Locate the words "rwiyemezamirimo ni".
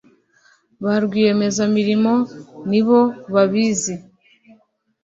1.03-2.81